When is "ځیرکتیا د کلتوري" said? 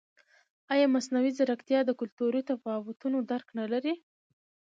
1.37-2.41